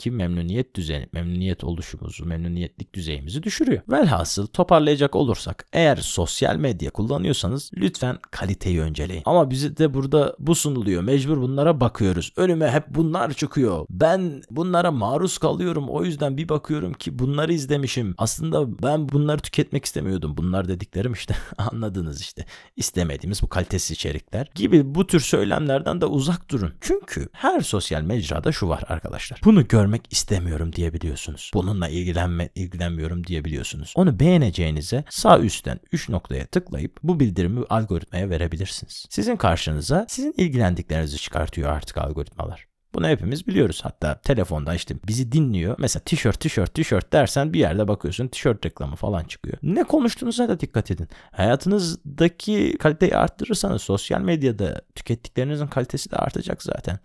hayatlarımızdaki 0.00 0.10
memnuniyet 0.10 0.76
düzeni, 0.76 1.06
memnuniyet 1.12 1.64
oluşumuzu, 1.64 2.26
memnuniyetlik 2.26 2.94
düzeyimizi 2.94 3.42
düşürüyor. 3.42 3.82
Velhasıl 3.88 4.46
toparlayacak 4.46 5.16
olursak 5.16 5.66
eğer 5.72 5.96
sosyal 5.96 6.56
medya 6.56 6.90
kullanıyorsanız 6.90 7.70
lütfen 7.76 8.18
kaliteyi 8.30 8.80
önceleyin. 8.80 9.22
Ama 9.26 9.50
bize 9.50 9.76
de 9.76 9.94
burada 9.94 10.36
bu 10.38 10.54
sunuluyor. 10.54 11.02
Mecbur 11.02 11.36
bunlara 11.36 11.80
bakıyoruz. 11.80 12.32
Önüme 12.36 12.70
hep 12.70 12.84
bunlar 12.88 13.32
çıkıyor. 13.32 13.86
Ben 13.90 14.42
bunlara 14.50 14.90
maruz 14.90 15.38
kalıyorum. 15.38 15.88
O 15.88 16.04
yüzden 16.04 16.36
bir 16.36 16.48
bakıyorum 16.48 16.92
ki 16.92 17.18
bunları 17.18 17.52
izlemişim. 17.52 18.14
Aslında 18.18 18.82
ben 18.82 19.08
bunları 19.08 19.38
tüketmek 19.38 19.84
istemiyordum. 19.84 20.36
Bunlar 20.36 20.68
dediklerim 20.68 21.12
işte 21.12 21.34
anladınız 21.58 22.20
işte. 22.20 22.44
İstemediğimiz 22.76 23.42
bu 23.42 23.48
kalitesiz 23.48 23.90
içerikler 23.90 24.50
gibi 24.54 24.94
bu 24.94 25.06
tür 25.06 25.20
söylemlerden 25.20 26.00
de 26.00 26.06
uzak 26.06 26.50
durun. 26.50 26.72
Çünkü 26.80 27.28
her 27.32 27.60
sosyal 27.60 28.02
mecrada 28.02 28.52
şu 28.52 28.68
var 28.68 28.82
arkadaşlar. 28.88 29.40
Bunu 29.44 29.68
görmek 29.68 29.89
istemiyorum 30.10 30.72
diyebiliyorsunuz. 30.72 31.50
Bununla 31.54 31.88
ilgilenme, 31.88 32.48
ilgilenmiyorum 32.54 33.26
diyebiliyorsunuz. 33.26 33.92
Onu 33.96 34.20
beğeneceğinize 34.20 35.04
sağ 35.10 35.38
üstten 35.38 35.80
3 35.92 36.08
noktaya 36.08 36.46
tıklayıp 36.46 36.98
bu 37.02 37.20
bildirimi 37.20 37.64
algoritmaya 37.70 38.30
verebilirsiniz. 38.30 39.06
Sizin 39.10 39.36
karşınıza 39.36 40.06
sizin 40.08 40.34
ilgilendiklerinizi 40.36 41.18
çıkartıyor 41.18 41.70
artık 41.70 41.98
algoritmalar. 41.98 42.70
Bunu 42.94 43.08
hepimiz 43.08 43.46
biliyoruz. 43.46 43.80
Hatta 43.82 44.20
telefonda 44.20 44.74
işte 44.74 44.94
bizi 45.08 45.32
dinliyor. 45.32 45.74
Mesela 45.78 46.02
tişört, 46.04 46.40
tişört, 46.40 46.74
tişört 46.74 47.12
dersen 47.12 47.52
bir 47.52 47.58
yerde 47.58 47.88
bakıyorsun 47.88 48.28
tişört 48.28 48.66
reklamı 48.66 48.96
falan 48.96 49.24
çıkıyor. 49.24 49.58
Ne 49.62 49.84
konuştuğunuza 49.84 50.48
da 50.48 50.60
dikkat 50.60 50.90
edin. 50.90 51.08
Hayatınızdaki 51.32 52.76
kaliteyi 52.78 53.16
arttırırsanız 53.16 53.82
sosyal 53.82 54.20
medyada 54.20 54.80
tükettiklerinizin 54.94 55.66
kalitesi 55.66 56.10
de 56.10 56.16
artacak 56.16 56.62
zaten. 56.62 56.98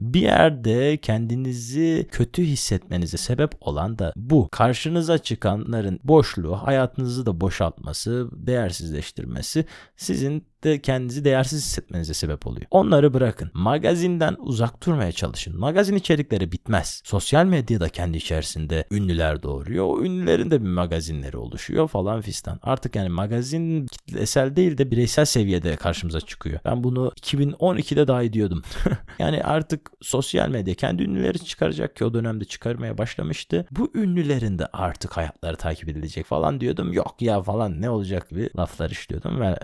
Bir 0.00 0.20
yerde 0.20 0.96
kendinizi 0.96 2.06
kötü 2.10 2.42
hissetmenize 2.42 3.16
sebep 3.16 3.50
olan 3.60 3.98
da 3.98 4.12
bu. 4.16 4.48
Karşınıza 4.52 5.18
çıkanların 5.18 6.00
boşluğu, 6.04 6.56
hayatınızı 6.56 7.26
da 7.26 7.40
boşaltması, 7.40 8.28
değersizleştirmesi 8.32 9.64
sizin 9.96 10.44
de 10.64 10.80
kendinizi 10.80 11.24
değersiz 11.24 11.64
hissetmenize 11.64 12.14
sebep 12.14 12.46
oluyor. 12.46 12.66
Onları 12.70 13.14
bırakın. 13.14 13.50
Magazinden 13.54 14.36
uzak 14.38 14.86
durmaya 14.86 15.12
çalışın. 15.12 15.58
Magazin 15.58 15.96
içerikleri 15.96 16.52
bitmez. 16.52 17.02
Sosyal 17.04 17.44
medyada 17.44 17.88
kendi 17.88 18.16
içerisinde 18.16 18.84
ünlüler 18.90 19.42
doğuruyor. 19.42 19.84
O 19.86 20.04
ünlülerin 20.04 20.50
de 20.50 20.62
bir 20.62 20.68
magazinleri 20.68 21.36
oluşuyor 21.36 21.88
falan 21.88 22.20
fistan. 22.20 22.60
Artık 22.62 22.96
yani 22.96 23.08
magazin 23.08 23.86
kitlesel 23.86 24.56
değil 24.56 24.78
de 24.78 24.90
bireysel 24.90 25.24
seviyede 25.24 25.76
karşımıza 25.76 26.20
çıkıyor. 26.20 26.60
Ben 26.64 26.84
bunu 26.84 27.12
2012'de 27.20 28.08
daha 28.08 28.32
diyordum. 28.32 28.62
yani 29.18 29.42
artık 29.42 29.89
sosyal 30.02 30.48
medya 30.48 30.74
kendi 30.74 31.02
ünlüleri 31.02 31.44
çıkaracak 31.44 31.96
ki 31.96 32.04
o 32.04 32.14
dönemde 32.14 32.44
çıkarmaya 32.44 32.98
başlamıştı. 32.98 33.66
Bu 33.70 33.90
ünlülerin 33.94 34.58
de 34.58 34.66
artık 34.66 35.16
hayatları 35.16 35.56
takip 35.56 35.88
edilecek 35.88 36.26
falan 36.26 36.60
diyordum. 36.60 36.92
Yok 36.92 37.16
ya 37.20 37.42
falan 37.42 37.80
ne 37.80 37.90
olacak 37.90 38.30
gibi 38.30 38.50
laflar 38.56 38.90
işliyordum 38.90 39.40
ve 39.40 39.56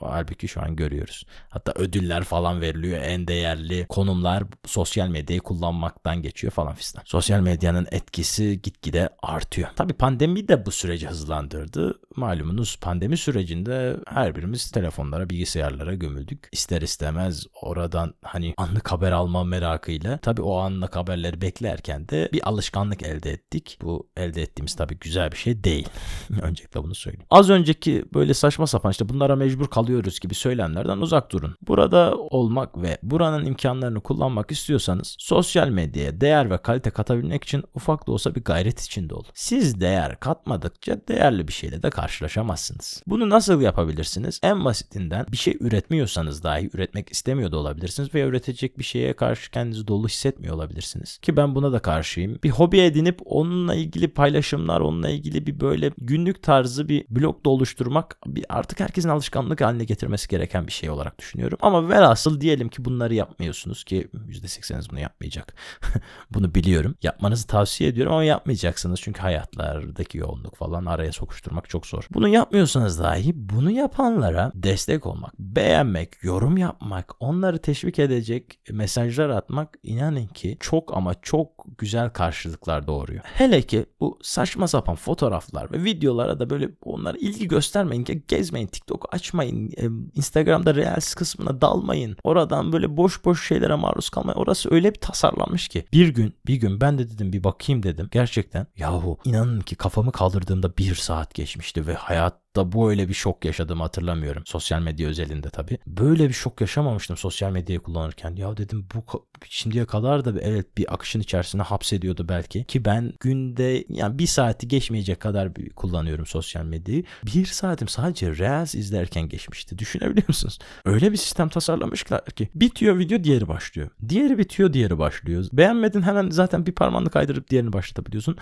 halbuki 0.00 0.48
şu 0.48 0.62
an 0.62 0.76
görüyoruz. 0.76 1.26
Hatta 1.48 1.72
ödüller 1.76 2.24
falan 2.24 2.60
veriliyor. 2.60 3.00
En 3.02 3.28
değerli 3.28 3.86
konumlar 3.88 4.44
sosyal 4.66 5.08
medyayı 5.08 5.40
kullanmaktan 5.40 6.22
geçiyor 6.22 6.52
falan 6.52 6.74
fistan. 6.74 7.02
Sosyal 7.06 7.40
medyanın 7.40 7.86
etkisi 7.90 8.62
gitgide 8.62 9.08
artıyor. 9.22 9.68
Tabii 9.76 9.92
pandemi 9.92 10.48
de 10.48 10.66
bu 10.66 10.70
süreci 10.70 11.08
hızlandırdı. 11.08 12.00
Malumunuz 12.16 12.78
pandemi 12.80 13.16
sürecinde 13.16 13.96
her 14.06 14.36
birimiz 14.36 14.70
telefonlara, 14.70 15.30
bilgisayarlara 15.30 15.94
gömüldük. 15.94 16.48
İster 16.52 16.82
istemez 16.82 17.46
oradan 17.62 18.14
hani 18.22 18.54
anlık 18.56 18.92
haber 18.92 19.12
alma 19.12 19.44
merakıyla 19.62 20.18
tabii 20.18 20.42
o 20.42 20.56
anlık 20.56 20.96
haberleri 20.96 21.40
beklerken 21.40 22.08
de 22.08 22.28
bir 22.32 22.48
alışkanlık 22.48 23.02
elde 23.02 23.30
ettik. 23.30 23.78
Bu 23.82 24.08
elde 24.16 24.42
ettiğimiz 24.42 24.74
tabii 24.74 24.98
güzel 24.98 25.32
bir 25.32 25.36
şey 25.36 25.64
değil. 25.64 25.88
Öncelikle 26.42 26.82
bunu 26.82 26.94
söyleyeyim. 26.94 27.26
Az 27.30 27.50
önceki 27.50 28.04
böyle 28.14 28.34
saçma 28.34 28.66
sapan 28.66 28.90
işte 28.90 29.08
bunlara 29.08 29.36
mecbur 29.36 29.66
kalıyoruz 29.66 30.20
gibi 30.20 30.34
söylemlerden 30.34 30.98
uzak 30.98 31.32
durun. 31.32 31.56
Burada 31.62 32.16
olmak 32.16 32.82
ve 32.82 32.98
buranın 33.02 33.44
imkanlarını 33.44 34.00
kullanmak 34.00 34.50
istiyorsanız 34.50 35.16
sosyal 35.18 35.68
medyaya 35.68 36.20
değer 36.20 36.50
ve 36.50 36.58
kalite 36.58 36.90
katabilmek 36.90 37.44
için 37.44 37.64
ufak 37.74 38.06
da 38.06 38.12
olsa 38.12 38.34
bir 38.34 38.44
gayret 38.44 38.80
içinde 38.80 39.14
olun. 39.14 39.26
Siz 39.34 39.80
değer 39.80 40.20
katmadıkça 40.20 41.00
değerli 41.08 41.48
bir 41.48 41.52
şeyle 41.52 41.82
de 41.82 41.90
karşılaşamazsınız. 41.90 43.02
Bunu 43.06 43.30
nasıl 43.30 43.60
yapabilirsiniz? 43.60 44.40
En 44.42 44.64
basitinden 44.64 45.26
bir 45.32 45.36
şey 45.36 45.56
üretmiyorsanız 45.60 46.42
dahi 46.42 46.70
üretmek 46.74 47.12
istemiyor 47.12 47.52
da 47.52 47.56
olabilirsiniz 47.56 48.14
veya 48.14 48.26
üretecek 48.26 48.78
bir 48.78 48.84
şeye 48.84 49.12
karşı 49.12 49.41
kendinizi 49.48 49.88
dolu 49.88 50.08
hissetmiyor 50.08 50.54
olabilirsiniz. 50.54 51.18
Ki 51.18 51.36
ben 51.36 51.54
buna 51.54 51.72
da 51.72 51.78
karşıyım. 51.78 52.38
Bir 52.44 52.50
hobi 52.50 52.80
edinip 52.80 53.20
onunla 53.24 53.74
ilgili 53.74 54.08
paylaşımlar, 54.08 54.80
onunla 54.80 55.08
ilgili 55.08 55.46
bir 55.46 55.60
böyle 55.60 55.90
günlük 55.98 56.42
tarzı 56.42 56.88
bir 56.88 57.04
blog 57.10 57.44
da 57.44 57.50
oluşturmak 57.50 58.18
bir 58.26 58.44
artık 58.48 58.80
herkesin 58.80 59.08
alışkanlık 59.08 59.60
haline 59.60 59.84
getirmesi 59.84 60.28
gereken 60.28 60.66
bir 60.66 60.72
şey 60.72 60.90
olarak 60.90 61.18
düşünüyorum. 61.18 61.58
Ama 61.62 61.88
velhasıl 61.88 62.40
diyelim 62.40 62.68
ki 62.68 62.84
bunları 62.84 63.14
yapmıyorsunuz 63.14 63.84
ki 63.84 64.08
%80'iniz 64.28 64.90
bunu 64.90 65.00
yapmayacak. 65.00 65.54
bunu 66.30 66.54
biliyorum. 66.54 66.94
Yapmanızı 67.02 67.46
tavsiye 67.46 67.90
ediyorum 67.90 68.12
ama 68.12 68.24
yapmayacaksınız 68.24 69.00
çünkü 69.00 69.20
hayatlardaki 69.20 70.18
yoğunluk 70.18 70.56
falan 70.56 70.86
araya 70.86 71.12
sokuşturmak 71.12 71.68
çok 71.68 71.86
zor. 71.86 72.06
Bunu 72.14 72.28
yapmıyorsanız 72.28 73.00
dahi 73.00 73.32
bunu 73.34 73.70
yapanlara 73.70 74.52
destek 74.54 75.06
olmak, 75.06 75.38
beğenmek, 75.38 76.08
yorum 76.22 76.56
yapmak, 76.56 77.14
onları 77.20 77.58
teşvik 77.58 77.98
edecek 77.98 78.60
mesajlar 78.70 79.28
atmak 79.32 79.78
inanın 79.82 80.26
ki 80.26 80.56
çok 80.60 80.96
ama 80.96 81.14
çok 81.22 81.64
güzel 81.78 82.10
karşılıklar 82.10 82.86
doğuruyor. 82.86 83.20
Hele 83.24 83.62
ki 83.62 83.86
bu 84.00 84.18
saçma 84.22 84.68
sapan 84.68 84.94
fotoğraflar 84.94 85.72
ve 85.72 85.84
videolara 85.84 86.40
da 86.40 86.50
böyle 86.50 86.68
onlara 86.84 87.18
ilgi 87.18 87.48
göstermeyin, 87.48 88.24
gezmeyin, 88.28 88.66
TikTok 88.66 89.14
açmayın, 89.14 89.72
Instagram'da 90.14 90.74
Reels 90.74 91.14
kısmına 91.14 91.60
dalmayın. 91.60 92.16
Oradan 92.24 92.72
böyle 92.72 92.96
boş 92.96 93.24
boş 93.24 93.48
şeylere 93.48 93.74
maruz 93.74 94.10
kalmayın. 94.10 94.38
Orası 94.38 94.74
öyle 94.74 94.94
bir 94.94 95.00
tasarlanmış 95.00 95.68
ki. 95.68 95.84
Bir 95.92 96.08
gün, 96.08 96.34
bir 96.46 96.54
gün 96.54 96.80
ben 96.80 96.98
de 96.98 97.10
dedim 97.10 97.32
bir 97.32 97.44
bakayım 97.44 97.82
dedim. 97.82 98.08
Gerçekten 98.10 98.66
yahu 98.76 99.18
inanın 99.24 99.60
ki 99.60 99.76
kafamı 99.76 100.12
kaldırdığımda 100.12 100.76
bir 100.76 100.94
saat 100.94 101.34
geçmişti 101.34 101.86
ve 101.86 101.94
hayat 101.94 102.41
da 102.56 102.72
böyle 102.72 103.08
bir 103.08 103.14
şok 103.14 103.44
yaşadığımı 103.44 103.82
hatırlamıyorum. 103.82 104.42
Sosyal 104.46 104.82
medya 104.82 105.08
özelinde 105.08 105.50
tabii. 105.50 105.78
Böyle 105.86 106.28
bir 106.28 106.34
şok 106.34 106.60
yaşamamıştım 106.60 107.16
sosyal 107.16 107.50
medyayı 107.50 107.80
kullanırken. 107.80 108.36
Ya 108.36 108.56
dedim 108.56 108.86
bu 108.94 109.26
şimdiye 109.48 109.84
kadar 109.84 110.24
da 110.24 110.40
evet 110.40 110.78
bir 110.78 110.94
akışın 110.94 111.20
içerisine 111.20 111.62
hapsediyordu 111.62 112.28
belki. 112.28 112.64
Ki 112.64 112.84
ben 112.84 113.12
günde 113.20 113.84
yani 113.88 114.18
bir 114.18 114.26
saati 114.26 114.68
geçmeyecek 114.68 115.20
kadar 115.20 115.56
bir 115.56 115.70
kullanıyorum 115.70 116.26
sosyal 116.26 116.64
medyayı. 116.64 117.04
Bir 117.26 117.46
saatim 117.46 117.88
sadece 117.88 118.38
Reels 118.38 118.74
izlerken 118.74 119.28
geçmişti. 119.28 119.78
Düşünebiliyor 119.78 120.28
musunuz? 120.28 120.58
Öyle 120.84 121.12
bir 121.12 121.16
sistem 121.16 121.48
tasarlamışlar 121.48 122.24
ki. 122.24 122.48
Bitiyor 122.54 122.98
video 122.98 123.24
diğeri 123.24 123.48
başlıyor. 123.48 123.90
Diğeri 124.08 124.38
bitiyor 124.38 124.72
diğeri 124.72 124.98
başlıyor. 124.98 125.44
Beğenmedin 125.52 126.02
hemen 126.02 126.30
zaten 126.30 126.66
bir 126.66 126.72
parmağını 126.72 127.10
kaydırıp 127.10 127.50
diğerini 127.50 127.72
başlatabiliyorsun. 127.72 128.36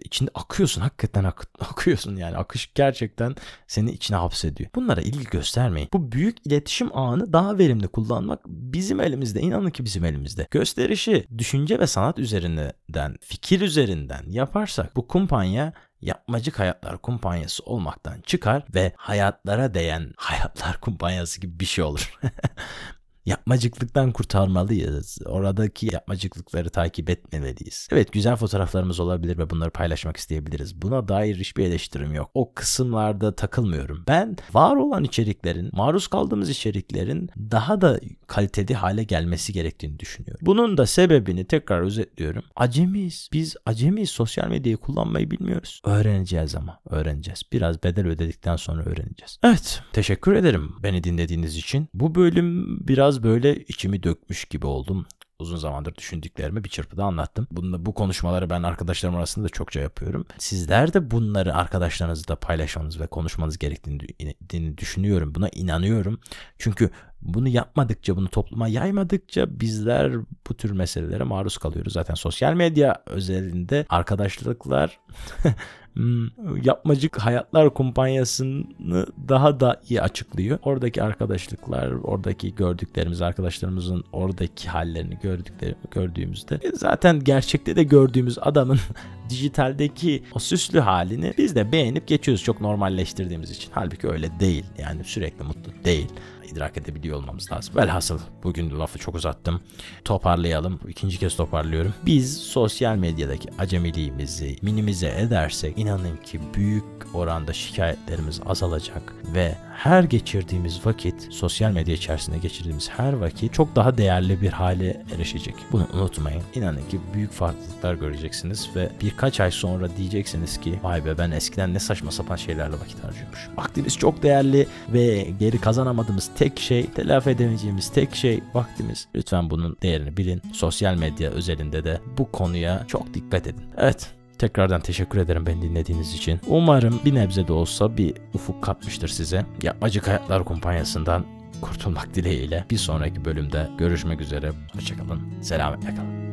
İçinde 0.00 0.30
akıyorsun 0.34 0.80
hakikaten 0.80 1.24
ak 1.24 1.44
akıyorsun 1.60 2.16
yani. 2.16 2.36
Akış 2.36 2.70
gerçekten 2.74 3.36
seni 3.66 3.90
içine 3.90 4.16
hapsediyor. 4.16 4.70
Bunlara 4.74 5.00
ilgi 5.00 5.24
göstermeyin. 5.24 5.88
Bu 5.92 6.12
büyük 6.12 6.46
iletişim 6.46 6.96
ağını 6.96 7.32
daha 7.32 7.58
verimli 7.58 7.88
kullanmak 7.88 8.40
bizim 8.46 9.00
elimizde. 9.00 9.40
İnanın 9.40 9.70
ki 9.70 9.84
bizim 9.84 10.04
elimizde. 10.04 10.46
Gösterişi 10.50 11.26
düşünce 11.38 11.78
ve 11.78 11.86
sanat 11.86 12.18
üzerinden, 12.18 13.16
fikir 13.20 13.60
üzerinden 13.60 14.24
yaparsak 14.28 14.96
bu 14.96 15.08
kumpanya 15.08 15.72
yapmacık 16.00 16.58
hayatlar 16.58 16.98
kumpanyası 16.98 17.62
olmaktan 17.62 18.20
çıkar 18.20 18.64
ve 18.74 18.92
hayatlara 18.96 19.74
değen 19.74 20.12
hayatlar 20.16 20.76
kumpanyası 20.80 21.40
gibi 21.40 21.60
bir 21.60 21.64
şey 21.64 21.84
olur. 21.84 22.18
yapmacıklıktan 23.26 24.12
kurtarmalıyız. 24.12 25.18
Oradaki 25.26 25.94
yapmacıklıkları 25.94 26.70
takip 26.70 27.10
etmemeliyiz. 27.10 27.88
Evet 27.92 28.12
güzel 28.12 28.36
fotoğraflarımız 28.36 29.00
olabilir 29.00 29.38
ve 29.38 29.50
bunları 29.50 29.70
paylaşmak 29.70 30.16
isteyebiliriz. 30.16 30.82
Buna 30.82 31.08
dair 31.08 31.36
hiçbir 31.36 31.64
eleştirim 31.64 32.14
yok. 32.14 32.30
O 32.34 32.54
kısımlarda 32.54 33.34
takılmıyorum. 33.34 34.04
Ben 34.08 34.36
var 34.52 34.76
olan 34.76 35.04
içeriklerin, 35.04 35.70
maruz 35.72 36.06
kaldığımız 36.06 36.50
içeriklerin 36.50 37.30
daha 37.38 37.80
da 37.80 38.00
kaliteli 38.26 38.74
hale 38.74 39.04
gelmesi 39.04 39.52
gerektiğini 39.52 39.98
düşünüyorum. 39.98 40.46
Bunun 40.46 40.76
da 40.76 40.86
sebebini 40.86 41.44
tekrar 41.44 41.80
özetliyorum. 41.80 42.42
Acemiyiz. 42.56 43.28
Biz 43.32 43.56
acemiyiz. 43.66 44.10
Sosyal 44.10 44.48
medyayı 44.48 44.76
kullanmayı 44.76 45.30
bilmiyoruz. 45.30 45.80
Öğreneceğiz 45.84 46.54
ama. 46.54 46.80
Öğreneceğiz. 46.90 47.42
Biraz 47.52 47.82
bedel 47.82 48.06
ödedikten 48.06 48.56
sonra 48.56 48.82
öğreneceğiz. 48.82 49.38
Evet. 49.42 49.82
Teşekkür 49.92 50.34
ederim 50.34 50.72
beni 50.82 51.04
dinlediğiniz 51.04 51.56
için. 51.56 51.88
Bu 51.94 52.14
bölüm 52.14 52.78
biraz 52.88 53.13
biraz 53.14 53.22
böyle 53.22 53.56
içimi 53.56 54.02
dökmüş 54.02 54.44
gibi 54.44 54.66
oldum 54.66 55.06
uzun 55.38 55.56
zamandır 55.56 55.94
düşündüklerimi 55.94 56.64
bir 56.64 56.68
çırpıda 56.68 57.04
anlattım. 57.04 57.46
Bunu, 57.50 57.86
bu 57.86 57.94
konuşmaları 57.94 58.50
ben 58.50 58.62
arkadaşlarım 58.62 59.16
arasında 59.16 59.44
da 59.44 59.48
çokça 59.48 59.80
yapıyorum. 59.80 60.26
Sizler 60.38 60.94
de 60.94 61.10
bunları 61.10 61.54
arkadaşlarınızla 61.54 62.36
paylaşmanız 62.36 63.00
ve 63.00 63.06
konuşmanız 63.06 63.58
gerektiğini 63.58 64.78
düşünüyorum. 64.78 65.34
Buna 65.34 65.48
inanıyorum. 65.48 66.20
Çünkü 66.58 66.90
bunu 67.24 67.48
yapmadıkça, 67.48 68.16
bunu 68.16 68.28
topluma 68.28 68.68
yaymadıkça 68.68 69.60
bizler 69.60 70.12
bu 70.48 70.54
tür 70.54 70.70
meselelere 70.70 71.24
maruz 71.24 71.58
kalıyoruz. 71.58 71.92
Zaten 71.92 72.14
sosyal 72.14 72.54
medya 72.54 73.02
özelinde 73.06 73.86
arkadaşlıklar 73.88 74.98
Hmm, 75.94 76.28
yapmacık 76.64 77.18
hayatlar 77.18 77.74
kumpanyasını 77.74 79.06
daha 79.28 79.60
da 79.60 79.80
iyi 79.88 80.02
açıklıyor. 80.02 80.58
Oradaki 80.62 81.02
arkadaşlıklar, 81.02 81.90
oradaki 81.90 82.54
gördüklerimiz, 82.54 83.22
arkadaşlarımızın 83.22 84.04
oradaki 84.12 84.68
hallerini 84.68 85.18
gördükleri, 85.22 85.74
gördüğümüzde 85.90 86.54
e, 86.62 86.72
zaten 86.72 87.24
gerçekte 87.24 87.76
de 87.76 87.82
gördüğümüz 87.82 88.38
adamın 88.40 88.78
dijitaldeki 89.30 90.22
o 90.32 90.38
süslü 90.38 90.80
halini 90.80 91.34
biz 91.38 91.56
de 91.56 91.72
beğenip 91.72 92.06
geçiyoruz 92.06 92.44
çok 92.44 92.60
normalleştirdiğimiz 92.60 93.50
için. 93.50 93.70
Halbuki 93.72 94.08
öyle 94.08 94.40
değil. 94.40 94.64
Yani 94.78 95.04
sürekli 95.04 95.44
mutlu 95.44 95.72
değil 95.84 96.08
idrak 96.54 96.76
edebiliyor 96.76 97.16
olmamız 97.16 97.52
lazım. 97.52 97.76
Velhasıl 97.76 98.18
bugün 98.42 98.78
lafı 98.78 98.98
çok 98.98 99.14
uzattım. 99.14 99.60
Toparlayalım. 100.04 100.80
İkinci 100.88 101.18
kez 101.18 101.36
toparlıyorum. 101.36 101.94
Biz 102.06 102.38
sosyal 102.38 102.96
medyadaki 102.96 103.48
acemiliğimizi 103.58 104.56
minimize 104.62 105.14
edersek 105.18 105.78
inanın 105.78 106.16
ki 106.16 106.40
büyük 106.54 106.84
oranda 107.14 107.52
şikayetlerimiz 107.52 108.40
azalacak 108.46 109.14
ve 109.34 109.54
her 109.76 110.04
geçirdiğimiz 110.04 110.86
vakit 110.86 111.32
sosyal 111.32 111.70
medya 111.70 111.94
içerisinde 111.94 112.38
geçirdiğimiz 112.38 112.90
her 112.90 113.12
vakit 113.12 113.52
çok 113.52 113.76
daha 113.76 113.98
değerli 113.98 114.42
bir 114.42 114.50
hale 114.50 115.04
erişecek. 115.14 115.54
Bunu 115.72 115.86
unutmayın. 115.94 116.42
İnanın 116.54 116.88
ki 116.88 117.00
büyük 117.14 117.32
farklılıklar 117.32 117.94
göreceksiniz 117.94 118.70
ve 118.76 118.90
birkaç 119.02 119.40
ay 119.40 119.50
sonra 119.50 119.96
diyeceksiniz 119.96 120.60
ki 120.60 120.80
vay 120.82 121.04
be 121.04 121.18
ben 121.18 121.30
eskiden 121.30 121.74
ne 121.74 121.78
saçma 121.78 122.10
sapan 122.10 122.36
şeylerle 122.36 122.74
vakit 122.80 123.04
harcıyormuş. 123.04 123.48
Vaktimiz 123.56 123.96
çok 123.96 124.22
değerli 124.22 124.66
ve 124.88 125.26
geri 125.40 125.60
kazanamadığımız 125.60 126.30
tek 126.44 126.60
şey, 126.60 126.86
telafi 126.86 127.30
edemeyeceğimiz 127.30 127.88
tek 127.88 128.14
şey 128.14 128.40
vaktimiz. 128.54 129.08
Lütfen 129.14 129.50
bunun 129.50 129.76
değerini 129.82 130.16
bilin. 130.16 130.42
Sosyal 130.52 130.94
medya 130.94 131.30
özelinde 131.30 131.84
de 131.84 132.00
bu 132.18 132.32
konuya 132.32 132.84
çok 132.88 133.14
dikkat 133.14 133.46
edin. 133.46 133.64
Evet 133.76 134.14
Tekrardan 134.38 134.80
teşekkür 134.80 135.18
ederim 135.18 135.46
beni 135.46 135.62
dinlediğiniz 135.62 136.14
için. 136.14 136.40
Umarım 136.46 137.00
bir 137.04 137.14
nebze 137.14 137.48
de 137.48 137.52
olsa 137.52 137.96
bir 137.96 138.14
ufuk 138.34 138.62
katmıştır 138.62 139.08
size. 139.08 139.46
Yapmacık 139.62 140.08
Hayatlar 140.08 140.44
Kumpanyası'ndan 140.44 141.26
kurtulmak 141.60 142.14
dileğiyle 142.14 142.64
bir 142.70 142.78
sonraki 142.78 143.24
bölümde 143.24 143.68
görüşmek 143.78 144.20
üzere. 144.20 144.52
Hoşçakalın. 144.74 145.20
Selametle 145.42 145.94
kalın. 145.94 146.23